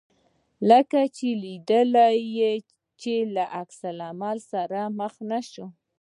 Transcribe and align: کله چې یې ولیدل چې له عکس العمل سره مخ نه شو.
کله 0.89 1.03
چې 1.15 1.25
یې 1.29 1.35
ولیدل 1.37 1.89
چې 3.01 3.13
له 3.35 3.43
عکس 3.59 3.79
العمل 3.93 4.37
سره 4.51 4.79
مخ 4.99 5.13
نه 5.29 5.39
شو. 5.49 5.65